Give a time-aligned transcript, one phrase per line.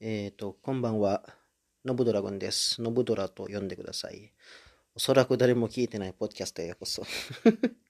[0.00, 1.22] えっ、と、こんばんは。
[1.84, 2.82] ノブドラゴンです。
[2.82, 4.32] ノブドラと呼んでください。
[4.96, 7.04] おそらく誰も聞いてないポッドキャストへこそ。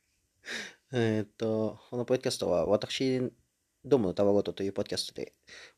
[0.92, 3.32] えっと、このポッドキャストは私
[3.86, 5.32] どものたわごとというポッドキャストで、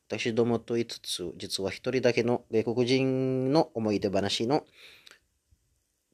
[0.09, 4.59] 私どもと言いつつ、実は一人だけの外国人の思い出話の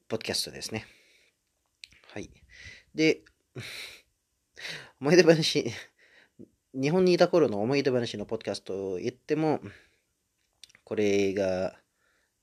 [0.07, 0.85] ポッドキャストですね。
[2.13, 2.29] はい。
[2.93, 3.23] で、
[5.01, 5.71] 思い出話、
[6.75, 9.59] 日本にいた頃の思い出話のポッドキャストを言っても、
[10.93, 11.73] これが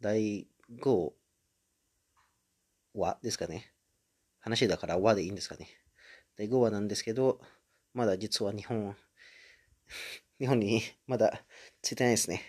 [0.00, 0.48] 第
[0.82, 1.10] 5
[2.94, 3.72] 話ですかね。
[4.40, 5.68] 話だから話でいいんですかね。
[6.36, 7.40] 第5話なんですけど、
[7.94, 8.96] まだ実は日本、
[10.40, 11.44] 日本にまだ
[11.80, 12.42] 着いてないですね。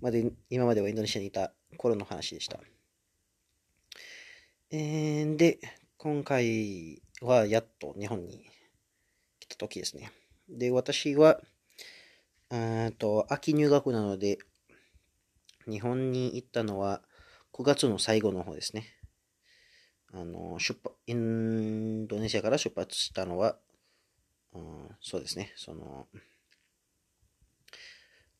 [0.00, 0.18] まだ
[0.50, 2.58] 今まではインドネシアにいた頃の話でした。
[4.70, 5.60] えー、で、
[5.96, 8.50] 今回はやっと日本に
[9.38, 10.10] 来た時ですね。
[10.48, 11.40] で、私は、
[12.98, 14.40] と、秋入学なので、
[15.68, 17.02] 日本に行ったのは
[17.52, 18.96] 9月の最後の方ですね。
[20.12, 23.58] あの、出発、インドネシアから出発したのは、
[24.52, 26.06] うん、そうですね、その、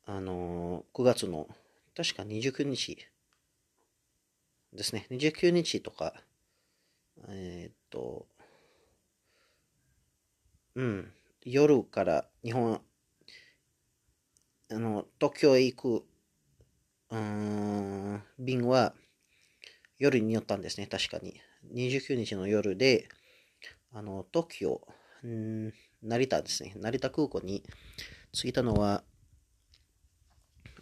[0.04, 1.48] あの、9月の、
[1.96, 2.96] 確か29日
[4.72, 6.14] ですね、29日とか、
[7.28, 8.26] えー、っと、
[10.74, 12.80] うん、夜から日本、
[14.70, 16.04] あの、東京へ行く、
[18.38, 18.94] 便は
[19.98, 21.40] 夜に寄ったんですね、確かに。
[21.74, 23.08] 29日の夜で、
[23.92, 24.80] あの、東京、
[25.26, 25.72] ん
[26.02, 27.64] 成田ですね、成田空港に
[28.32, 29.02] 着いたのは、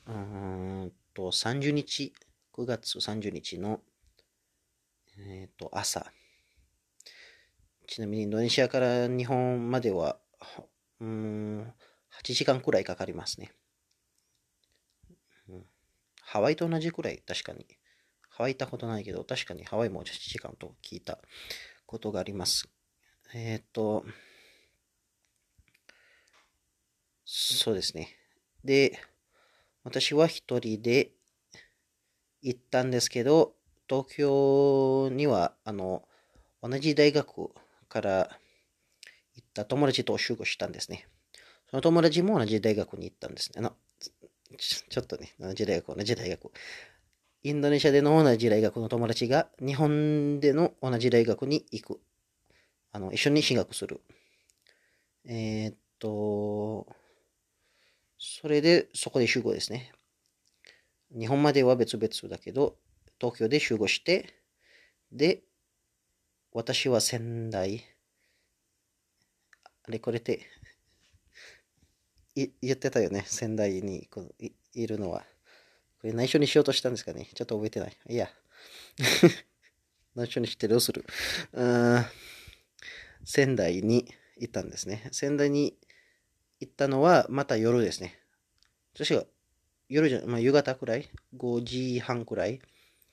[0.07, 2.13] うんと、30日、
[2.53, 3.81] 9月30日の、
[5.19, 6.13] えっ、と、朝。
[7.87, 10.19] ちなみにインドネシアから日本までは、
[11.01, 11.73] うん、
[12.23, 13.53] 8時間くらいかかりますね。
[16.35, 17.65] ハワイと同じくらい、確かに。
[18.29, 21.21] ハワイ行ったことないけど、確かにハワイも8時間と聞いた
[21.87, 22.69] ことがあります。
[23.33, 24.05] えっ、と、
[27.25, 28.09] そうですね。
[28.65, 28.99] で、
[29.85, 31.13] 私は一人で
[32.43, 33.55] 行ったんですけど、
[33.89, 36.03] 東京には、あの、
[36.61, 37.51] 同じ大学
[37.89, 38.41] から
[39.37, 41.07] 行った友達と集合したんですね。
[41.71, 43.71] その友達も同じ大学に行ったんですね。
[44.57, 46.51] ちょっとね、同じ大学、同じ大学。
[47.43, 52.01] インドネシアでの同じ大学の友達が日本での同じ大学に行く。
[52.93, 54.01] あの、一緒に進学する。
[55.27, 56.87] えー、っと、
[58.19, 59.93] それでそこで集合ですね。
[61.11, 62.77] 日本までは別々だけど、
[63.21, 64.35] 東京で集合して、
[65.13, 65.43] で、
[66.53, 67.85] 私は仙台、
[69.87, 70.41] あれこれって、
[72.35, 75.25] 言ってたよね、仙台にこいいるのは。
[76.01, 77.97] これ内緒にしようとしたんですかねちょっと覚えてない。
[78.09, 78.29] いや。
[80.15, 81.05] 内緒にしてどうする？
[81.53, 81.65] う
[81.99, 82.05] ん
[83.25, 85.09] 仙台に行ったんですね。
[85.13, 85.77] 仙台に
[86.61, 88.19] 行ったのはまた夜ですね。
[88.97, 89.27] 確か
[89.89, 92.61] 夜じゃ、まあ、夕方くらい ?5 時半くらい？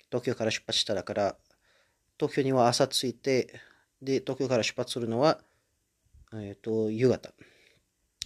[0.09, 1.37] 東京から出発しただから、
[2.19, 3.59] 東京には朝着いて、
[4.01, 5.39] で、東京から出発するのは、
[6.33, 7.33] えっ、ー、と、夕方。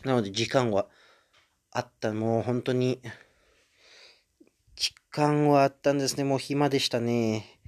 [0.05, 0.87] なので時間は
[1.71, 2.13] あった。
[2.13, 3.01] もう本当に、
[4.75, 6.23] 時間はあったんですね。
[6.23, 7.59] もう暇でしたね。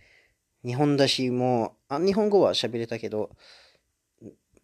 [0.64, 3.32] 日本だし、もう、あ、日本語は喋れたけど、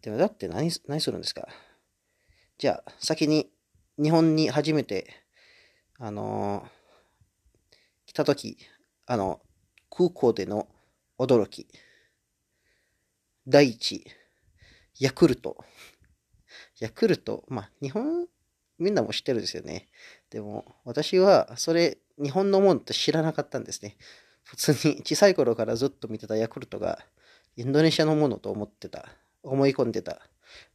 [0.02, 1.48] でもだって何、何するんですか？
[2.58, 3.50] じゃあ、先に
[3.98, 5.24] 日本に初めて、
[5.98, 6.68] あのー、
[8.06, 8.56] 来たとき、
[9.06, 9.40] あの、
[9.90, 10.68] 空港での
[11.18, 11.66] 驚き。
[13.48, 14.06] 第一、
[15.00, 15.64] ヤクルト。
[16.80, 18.26] ヤクルト、まあ、日本、
[18.78, 19.88] みんなも知ってるんですよね。
[20.30, 23.96] でも、私は、それ、日本のものって知らなかったんですね。
[24.42, 26.98] 普通に小さい頃からずっと見てたヤクルトが、
[27.56, 29.08] インドネシアのものと思ってた。
[29.42, 30.20] 思い込んでた。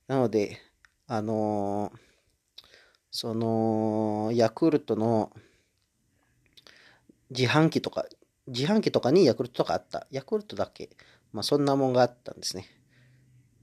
[0.07, 0.57] なので、
[1.07, 1.99] あのー、
[3.11, 5.31] その、ヤクルトの
[7.31, 8.05] 自販機とか、
[8.47, 10.07] 自販機とかにヤクルトとかあった。
[10.09, 10.89] ヤクルトだけ？
[11.33, 12.65] まあそんなもんがあったんですね。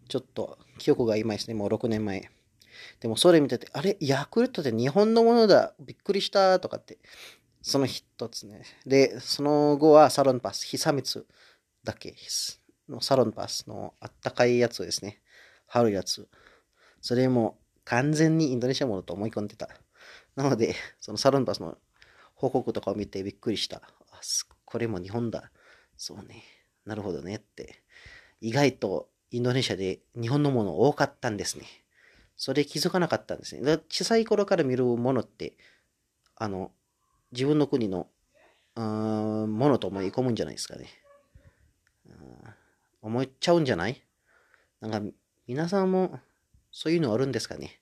[0.08, 1.54] ちょっと記憶が今ですね。
[1.54, 2.30] もう6年前。
[3.00, 3.96] でもそれ見てて、あれ？
[4.00, 5.74] ヤクルトって日本のものだ。
[5.80, 6.98] びっくりしたとかって。
[7.62, 8.62] その一つね。
[8.86, 10.64] で、その後はサロンパス。
[10.66, 11.26] 久光
[11.82, 12.14] だけ
[12.88, 15.20] のサロンパスのあったかいやつですね。
[15.66, 16.28] 貼るやつ。
[17.00, 19.68] それも完全にインドネシアものと思い込んでた。
[20.36, 21.78] なので、そのサロンパスの
[22.34, 23.78] 報告とかを見てびっくりした。
[24.10, 24.20] あ
[24.64, 25.50] これも日本だ。
[25.96, 26.44] そうね。
[26.84, 27.82] なるほどねって。
[28.40, 31.64] 意外とインドネシアで日本のもの多かったんですね。
[32.37, 33.62] それ気づかなかったんですね。
[33.62, 35.55] だ小さい頃から見るものって、
[36.37, 36.70] あの、
[37.32, 38.08] 自分の国の
[38.76, 40.87] ものと思い込むんじゃないですかね。
[43.02, 44.02] 思っちゃうんじゃない？
[44.81, 45.00] なんか
[45.46, 46.19] 皆さんも
[46.70, 47.81] そういうのあるんですかね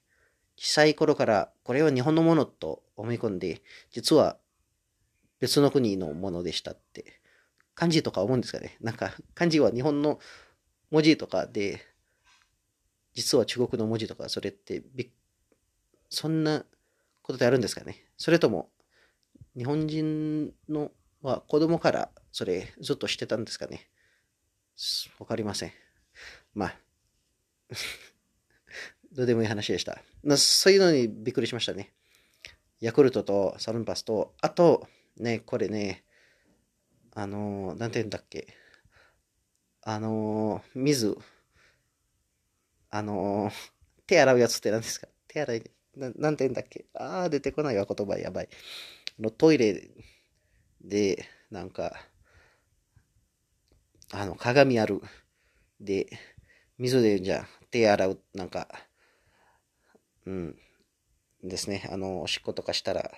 [0.55, 3.61] 小さい頃からこれは日本のものと思い込んで、
[3.91, 4.37] 実は
[5.39, 7.19] 別の国のものでしたって、
[7.73, 10.19] 漢字とか思うんですかねなんか漢字は日本の
[10.95, 11.81] 文字とかで、
[13.13, 15.11] 実は中国の文字とか、それってび、
[16.09, 16.63] そんな
[17.21, 18.05] ことであるんですかね？
[18.17, 18.69] それとも、
[19.57, 23.89] 日本人のは子供からそれずっとしてたんですかね？
[25.19, 25.73] わかりません。
[26.53, 26.79] まあ、
[29.11, 30.01] どうでもいい話でした。
[30.37, 31.93] そういうのにびっくりしましたね。
[32.79, 34.87] ヤクルトとサルンパスと、あと、
[35.17, 36.05] ね、これね、
[37.13, 38.47] あのー、なんて言うんだっけ？
[39.87, 41.15] あのー、水、
[42.89, 43.53] あのー、
[44.07, 45.07] 手洗うやつって何ですか？
[45.27, 46.85] 手洗い、ななんて言うんだっけ？
[46.95, 48.49] ああ、出てこないわ、言葉、やばい。
[49.19, 49.91] のトイレ
[50.81, 51.93] で、なんか、
[54.11, 55.01] あの、鏡ある。
[55.79, 56.07] で、
[56.79, 58.67] 水でじゃあ手洗う、なんか、
[60.25, 60.55] うん、
[61.43, 61.87] ですね。
[61.91, 63.11] あの、おしっことかしたら、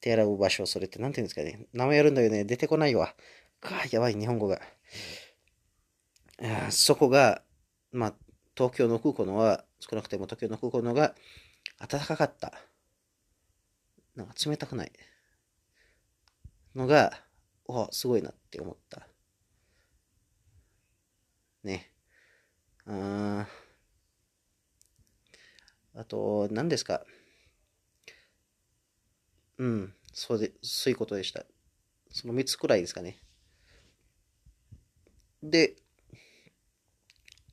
[0.00, 1.66] 手洗う場所、それって何て言うんですかね？
[1.74, 2.44] 名前やるんだよね。
[2.46, 3.14] 出てこないわ。
[3.60, 4.56] かやばい、日本語が。
[4.56, 4.60] あ
[6.70, 7.42] そこが、
[7.92, 8.14] まあ、
[8.56, 11.14] 東京の空港のは、少なくても東京の空港のが
[11.78, 12.52] 暖かかった。
[14.14, 14.92] なんか冷たくない。
[16.74, 17.12] のが、
[17.66, 19.06] おすごいなって思った。
[21.64, 21.90] ね。
[22.86, 23.46] あ
[25.94, 27.04] あと、何ですか。
[29.58, 31.44] うん、そうで、そういうことでした。
[32.10, 33.18] その3つくらいですかね。
[35.42, 35.76] で、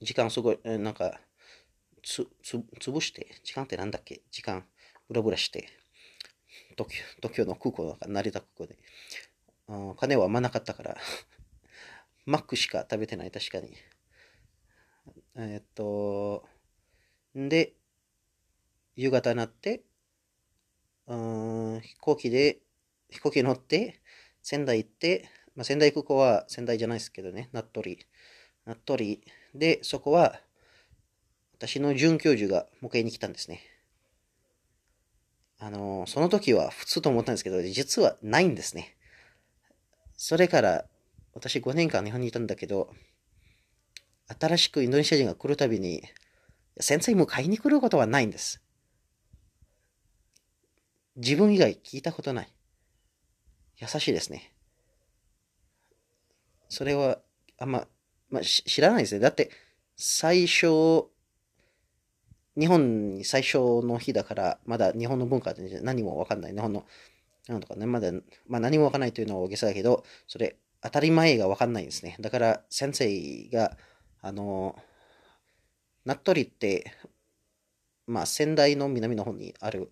[0.03, 1.19] 時間すごい、なんか、
[2.03, 4.21] つ、つ、潰して、時間ってなんだっけ？
[4.31, 4.65] 時間、
[5.09, 5.69] ブラブラして、
[6.77, 8.77] 東京、東京の空港か、成田空港で。
[9.67, 10.97] あ金はあんまなかったから
[12.25, 13.73] マックしか食べてない、確かに。
[15.35, 16.47] え、っと、
[17.35, 17.75] で、
[18.95, 19.83] 夕方になって、
[21.07, 21.15] う
[21.77, 22.59] ん、飛行機で、
[23.09, 24.01] 飛行機乗って、
[24.41, 28.05] 仙台行って、まあ、仙台空港は仙台じゃないですけどね、なっとり。
[28.65, 29.23] なっとり。
[29.53, 30.39] で、そこは、
[31.57, 33.61] 私の准教授が迎えに来たんですね。
[35.59, 38.97] あの、その時は普通と思ったんですけど、実はないんですね。
[40.17, 40.85] それから、
[41.33, 42.94] 私5年間日本にいたんだけど、
[44.27, 46.03] 新しくインドネシア人が来るたびに、
[46.79, 48.61] 先生迎えに来ることはないんです。
[51.15, 52.53] 自分以外聞いたことない。
[53.77, 54.53] 優しいですね。
[56.69, 57.19] それは、
[57.59, 57.88] あんま、
[58.33, 59.19] まあ、知らないですね。
[59.19, 59.51] だって、
[59.95, 61.06] 最初、
[62.57, 66.53] 日本に最初の日だから、まだ日本の文化で何もわかんない。
[66.53, 66.83] 日本の、
[67.47, 68.12] なんとかね、まだ、
[68.47, 72.18] まあ何もわかんないというのは大げさだけど、それ、当たり前がわかんないんですね。
[72.21, 73.77] だから、先生が、
[74.21, 74.75] あの、
[76.03, 76.91] 名取って、
[78.07, 79.91] まあ仙台の南の方にある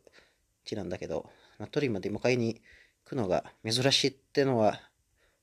[0.66, 1.30] 地なんだけど、
[1.60, 2.62] 名取まで迎えに行
[3.06, 4.80] くのが珍しいってのは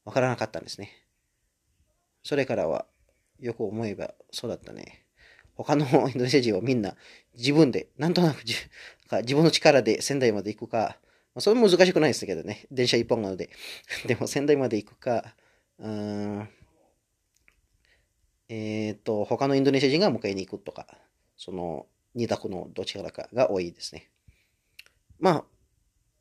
[0.04, 1.07] わからなかったんですね。
[2.22, 2.86] それからは、
[3.40, 5.04] よく思えばそうだったね。
[5.54, 6.94] 他のインドネシア人はみんな
[7.36, 10.98] 自分で、なんとなく自分の力で仙台まで行くか、
[11.34, 12.66] まあ、それも難しくないですけどね。
[12.70, 13.50] 電車一本なので。
[14.06, 15.34] でも仙台まで行くか、
[15.78, 16.48] うん、
[18.48, 20.86] えっ、ー、と、他のインドネシア人が迎えに行くとか、
[21.36, 24.10] その二択のどちらかが多いですね。
[25.18, 25.44] まあ、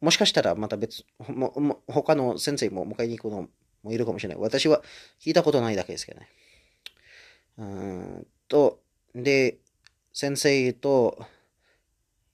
[0.01, 3.49] もしかしたらまた別、もも他の先生も迎えに行くの
[3.83, 4.37] もいるかもしれない。
[4.41, 4.81] 私は
[5.19, 6.27] 聞いたことないだけですけどね。
[7.57, 8.79] うんと、
[9.15, 9.57] で、
[10.13, 11.17] 先生と、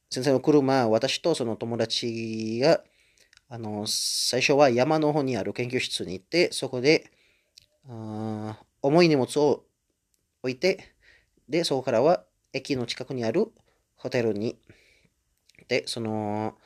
[0.09, 2.83] 先生の車、私とその友達が、
[3.49, 7.09] あの、最初は山の方にある研究室に行って、そこで、
[7.87, 9.63] あ重い荷物を
[10.41, 10.93] 置いて、
[11.49, 13.51] で、そこからは駅の近くにある
[13.95, 14.57] ホテルに、
[15.67, 16.57] で、その、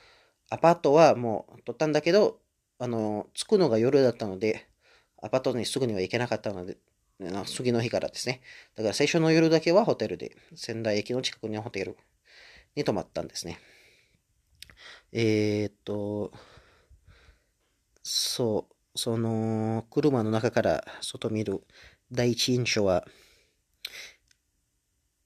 [0.49, 2.39] アパートはもう取ったんだけど、
[2.79, 4.67] あの、着くのが夜だったので、
[5.21, 6.77] アパートにすぐには行けなかったので、
[7.45, 8.41] 次の日からですね。
[8.75, 11.97] だから最初の夜だけはホテルで、仙台駅の近くにホテル
[12.75, 13.59] に泊まったんですね。
[15.11, 16.31] えー、っと、
[18.03, 21.61] そう、その、車の中から外見る
[22.11, 23.07] 第一印象は、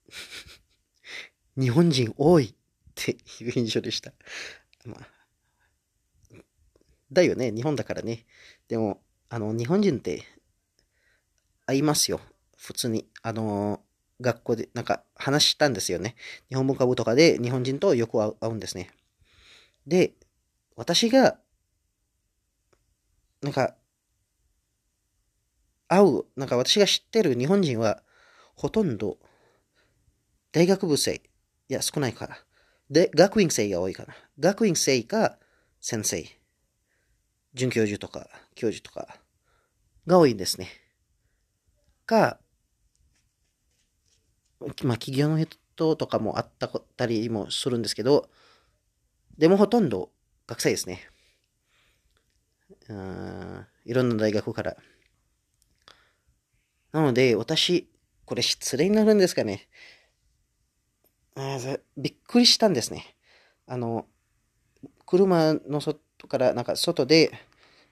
[1.58, 2.56] 日本人多いっ
[2.96, 4.14] ていう印象でした。
[4.86, 5.08] まあ、
[7.12, 8.26] だよね、日本だからね。
[8.68, 10.24] でも、あの、日本人って
[11.66, 12.20] 会いますよ。
[12.58, 13.08] 普通に。
[13.22, 13.82] あの、
[14.20, 16.16] 学校でなんか話したんですよね。
[16.50, 18.92] 日本文化部とかで日本人とよく会うんですね。
[19.88, 20.14] で、
[20.76, 21.40] 私が
[23.42, 23.76] なんか、
[25.88, 28.04] 会う、なんか私が知ってる日本人は、
[28.56, 29.18] ほとんど、
[30.52, 31.22] 大学部生、い
[31.70, 32.38] や、少ないから。
[32.90, 34.14] で、学院生が多いかな。
[34.40, 35.40] 学院生か
[35.80, 36.24] 先生、
[37.54, 39.20] 准教授とか教授とか
[40.08, 40.70] が多いんですね。
[42.06, 42.40] か、
[44.84, 48.30] まあ、企業の人とかもあったたりもするんですけど、
[49.38, 50.12] でもほとんど
[50.48, 51.08] 学生ですね。
[52.90, 54.76] うん、いろんな大学から。
[56.92, 57.90] なので、私、
[58.26, 59.70] これ失礼になるんですかね。
[61.98, 63.16] びっくりしたんですね。
[63.66, 64.06] あの、
[65.06, 67.32] 車の外から、なんか外で、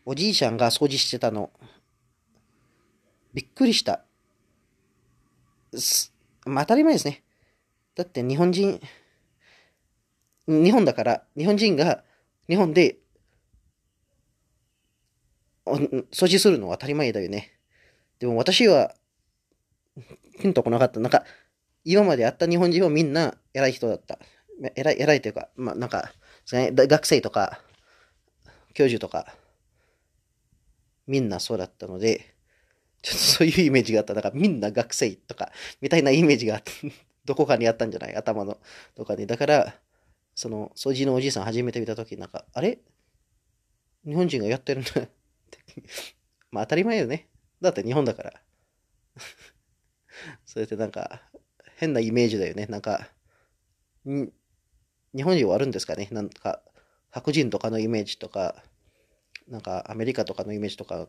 [0.05, 1.51] おじいちゃんが掃除してたの。
[3.33, 4.03] びっくりした。
[6.45, 7.23] まあ、当たり前ですね。
[7.95, 8.81] だって日本人、
[10.47, 12.03] 日本だから、日本人が
[12.47, 12.97] 日本で
[15.65, 17.59] 掃除するのは当たり前だよね。
[18.19, 18.95] でも私は、
[20.41, 20.99] ピンとこなかった。
[20.99, 21.23] なんか、
[21.83, 24.17] 今まで会った日本人はみんな偉い人だった。
[24.75, 26.11] 偉い、偉いというか、まあなんか、
[26.51, 27.61] 学生とか、
[28.79, 29.35] 教授とか、
[31.05, 32.33] みんなそうだったので、
[33.01, 34.13] ちょっとそういうイメージがあった。
[34.13, 36.63] だからみんな学生とか、みたいなイメージが。
[37.25, 38.15] どこかにあったんじゃない？
[38.15, 38.57] 頭の
[38.95, 39.27] とかに。
[39.27, 39.75] だから、
[40.33, 42.79] その、掃除のおじいさん初めて見たとき、なんか、あれ？
[44.05, 44.91] 日本人がやってるんだ
[46.49, 47.27] まあ当たり前よね。
[47.59, 48.41] だって日本だから。
[50.45, 51.21] それってなんか、
[51.75, 52.65] 変なイメージだよね。
[52.67, 53.09] なんか、
[54.05, 54.31] 日
[55.23, 56.07] 本人はあるんですかね？
[56.11, 56.63] なんか、
[57.11, 58.63] 白人とかのイメージとか、
[59.49, 61.07] なんかアメリカとかのイメージとか、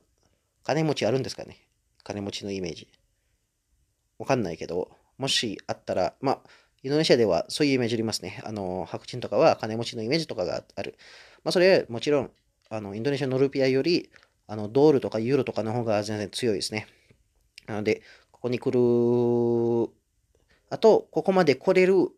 [0.65, 1.57] 金持ちあるんですかね？
[2.03, 2.89] 金持ちのイメージ。
[4.19, 6.41] わかんないけど、もしあったら、まあ、
[6.83, 8.43] インドネシアではそういうイメージありますね。
[8.45, 10.97] あの、白人とかは金持ちのイメージとかがある。
[11.45, 12.31] まあ、それはもちろん、
[12.71, 14.11] あの、インドネシアのルピアより、
[14.47, 16.87] あの、ドールとかユーロとかの方が全然強いですね。
[17.67, 19.91] なので、ここに来る、
[20.71, 22.09] あと、ここまで来れる、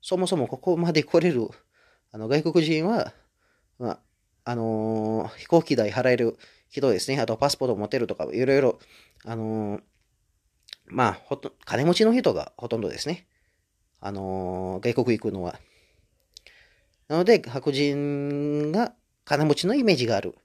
[0.00, 1.48] そもそもここまで来れる、
[2.12, 3.12] あの、外国人は、
[3.78, 4.00] まあ、
[4.48, 6.38] あのー、飛行機代払える
[6.70, 7.20] 人ですね。
[7.20, 8.78] あと、パスポート持てるとか、いろいろ、
[9.24, 9.82] あのー、
[10.86, 13.26] まあ、ほと、金持ちの人がほとんどですね。
[14.00, 15.58] あのー、外国行くのは。
[17.08, 20.36] なので、白人が金持ちのイメージがある。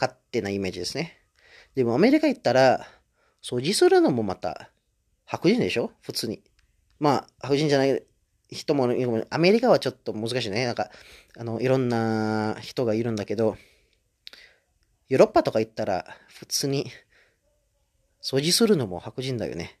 [0.00, 1.18] 勝手なイメージですね。
[1.74, 2.86] でも、アメリカ行ったら、
[3.42, 4.70] 掃除するのもまた、
[5.26, 5.92] 白人でしょ？
[6.00, 6.42] 普通に。
[6.98, 8.02] まあ、白人じゃない
[8.50, 8.88] 人も、
[9.30, 10.66] アメリカはちょっと難しいね。
[10.66, 10.90] なんか、
[11.36, 13.56] あの、いろんな人がいるんだけど、
[15.08, 16.90] ヨーロッパとか行ったら、普通に、
[18.22, 19.78] 掃除するのも白人だよね。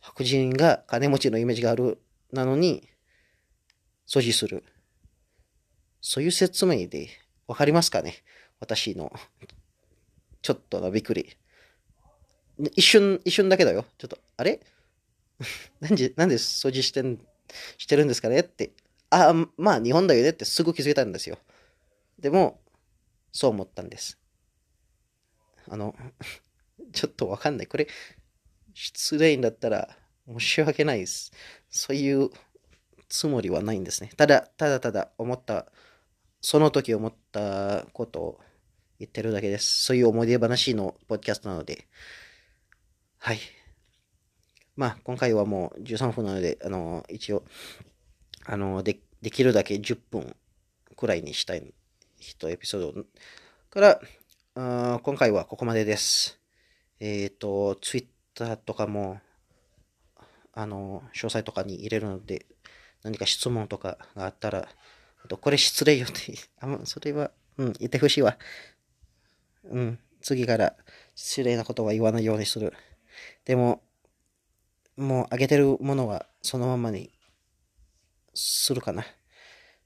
[0.00, 2.00] 白人が金持ちのイメージがある、
[2.32, 2.88] なのに、
[4.06, 4.64] 掃除する。
[6.00, 7.08] そういう説明で、
[7.46, 8.22] わかりますかね？
[8.60, 9.12] 私の、
[10.42, 11.36] ちょっとのびっくり。
[12.74, 13.84] 一瞬、一瞬だけだよ。
[13.98, 14.60] ちょっと、あれ？
[15.80, 17.18] なんで、なんで掃除してん？
[17.78, 18.72] してるんですかねって。
[19.10, 21.38] あ、まあ日本だよねってすぐ気づいたんですよ。
[22.18, 22.60] でも、
[23.32, 24.18] そう思ったんです。
[25.68, 25.94] あの、
[26.92, 27.66] ちょっとわかんない。
[27.66, 27.88] これ、
[28.74, 29.96] 失礼だったら
[30.26, 31.32] 申し訳ないです。
[31.70, 32.30] そういう
[33.08, 34.10] つもりはないんですね。
[34.16, 35.70] ただ、ただただ思った、
[36.40, 38.40] その時思ったことを
[38.98, 39.84] 言ってるだけです。
[39.84, 41.86] そういう思い出話のポッドキャストなので。
[43.18, 43.38] はい。
[44.76, 47.44] まあ、今回はもう13分なので、あの、一応、
[48.44, 50.36] あの、で、できるだけ10分
[50.96, 51.72] くらいにしたい
[52.18, 53.04] 人エピソード
[53.70, 54.00] から、
[54.56, 56.40] あ今回はここまでです。
[57.00, 59.20] えっ、ー、と、Twitter とかも、
[60.52, 62.46] あの、詳細とかに入れるので、
[63.02, 64.68] 何か質問とかがあったら、
[65.24, 68.38] あとこれ失礼よって、 あ、それは、うん、言ってほしいわ。
[69.64, 70.76] うん、次から
[71.14, 72.72] 失礼なことは言わないようにする。
[73.44, 73.82] でも、
[74.96, 77.10] もうあげてるものはそのままに
[78.34, 79.04] するかな。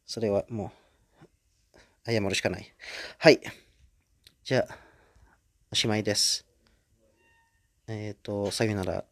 [0.07, 0.73] それはも
[2.07, 2.75] う、謝るしかない。
[3.19, 3.41] はい。
[4.45, 4.77] じゃあ、
[5.71, 6.47] おしまいです。
[7.87, 9.05] えっ、ー、と、さよなら。